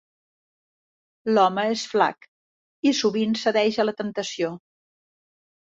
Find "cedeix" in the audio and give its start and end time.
3.45-3.79